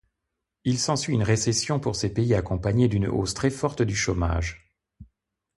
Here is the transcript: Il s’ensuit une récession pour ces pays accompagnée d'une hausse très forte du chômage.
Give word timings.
Il 0.63 0.79
s’ensuit 0.79 1.13
une 1.13 1.21
récession 1.21 1.79
pour 1.79 1.95
ces 1.95 2.11
pays 2.11 2.33
accompagnée 2.33 2.87
d'une 2.87 3.05
hausse 3.05 3.35
très 3.35 3.51
forte 3.51 3.83
du 3.83 3.95
chômage. 3.95 4.73